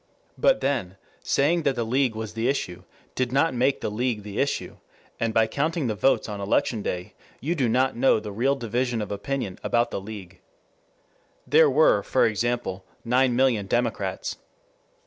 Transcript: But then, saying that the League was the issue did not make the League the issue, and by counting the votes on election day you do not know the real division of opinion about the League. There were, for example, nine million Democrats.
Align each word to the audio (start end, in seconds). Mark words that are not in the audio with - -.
But 0.35 0.61
then, 0.61 0.97
saying 1.21 1.61
that 1.61 1.75
the 1.75 1.83
League 1.83 2.15
was 2.15 2.33
the 2.33 2.47
issue 2.49 2.85
did 3.13 3.31
not 3.31 3.53
make 3.53 3.81
the 3.81 3.91
League 3.91 4.23
the 4.23 4.39
issue, 4.39 4.77
and 5.19 5.31
by 5.31 5.45
counting 5.45 5.85
the 5.85 5.93
votes 5.93 6.27
on 6.27 6.41
election 6.41 6.81
day 6.81 7.13
you 7.39 7.53
do 7.53 7.69
not 7.69 7.95
know 7.95 8.19
the 8.19 8.31
real 8.31 8.55
division 8.55 9.03
of 9.03 9.11
opinion 9.11 9.59
about 9.63 9.91
the 9.91 10.01
League. 10.01 10.39
There 11.45 11.69
were, 11.69 12.01
for 12.01 12.25
example, 12.25 12.83
nine 13.05 13.35
million 13.35 13.67
Democrats. 13.67 14.37